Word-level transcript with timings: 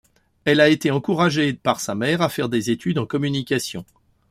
Elle 0.45 0.61
a 0.61 0.69
été 0.69 0.89
encouragée 0.89 1.53
par 1.53 1.79
sa 1.79 1.93
mère 1.93 2.23
à 2.23 2.29
faire 2.29 2.49
des 2.49 2.71
études 2.71 2.97
en 2.97 3.05
communication. 3.05 3.85